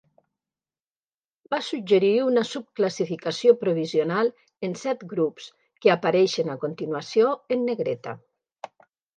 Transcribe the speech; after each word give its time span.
Va 1.55 1.59
suggerir 1.65 2.09
una 2.29 2.43
subclassificació 2.53 3.53
provisional 3.65 4.31
en 4.69 4.75
set 4.85 5.05
grups, 5.15 5.53
que 5.85 5.95
apareixen 5.97 6.53
a 6.55 6.59
continuació 6.67 7.37
en 7.59 7.65
negreta. 7.71 8.17